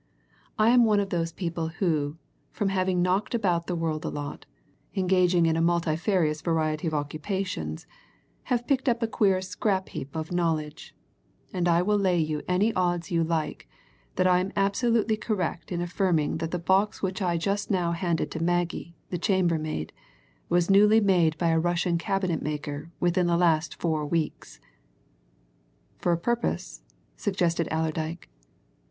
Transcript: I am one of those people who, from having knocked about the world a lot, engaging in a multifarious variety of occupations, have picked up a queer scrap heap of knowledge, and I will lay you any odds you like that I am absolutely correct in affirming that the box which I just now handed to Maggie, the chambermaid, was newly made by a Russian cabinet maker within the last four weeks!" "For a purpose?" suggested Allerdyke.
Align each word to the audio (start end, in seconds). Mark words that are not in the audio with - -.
I 0.57 0.69
am 0.71 0.83
one 0.83 0.99
of 0.99 1.11
those 1.11 1.31
people 1.31 1.67
who, 1.67 2.17
from 2.49 2.69
having 2.69 3.03
knocked 3.03 3.35
about 3.35 3.67
the 3.67 3.75
world 3.75 4.03
a 4.03 4.09
lot, 4.09 4.47
engaging 4.95 5.45
in 5.45 5.55
a 5.55 5.61
multifarious 5.61 6.41
variety 6.41 6.87
of 6.87 6.95
occupations, 6.95 7.85
have 8.45 8.65
picked 8.65 8.89
up 8.89 9.03
a 9.03 9.07
queer 9.07 9.41
scrap 9.43 9.89
heap 9.89 10.15
of 10.15 10.31
knowledge, 10.31 10.95
and 11.53 11.67
I 11.69 11.83
will 11.83 11.99
lay 11.99 12.17
you 12.17 12.41
any 12.47 12.73
odds 12.73 13.11
you 13.11 13.23
like 13.23 13.69
that 14.15 14.25
I 14.25 14.39
am 14.39 14.51
absolutely 14.55 15.17
correct 15.17 15.71
in 15.71 15.81
affirming 15.81 16.37
that 16.37 16.49
the 16.49 16.57
box 16.57 17.03
which 17.03 17.21
I 17.21 17.37
just 17.37 17.69
now 17.69 17.91
handed 17.91 18.31
to 18.31 18.41
Maggie, 18.43 18.95
the 19.11 19.19
chambermaid, 19.19 19.93
was 20.49 20.67
newly 20.67 20.99
made 20.99 21.37
by 21.37 21.49
a 21.49 21.59
Russian 21.59 21.99
cabinet 21.99 22.41
maker 22.41 22.89
within 22.99 23.27
the 23.27 23.37
last 23.37 23.79
four 23.79 24.07
weeks!" 24.07 24.59
"For 25.99 26.11
a 26.11 26.17
purpose?" 26.17 26.81
suggested 27.17 27.67
Allerdyke. 27.69 28.29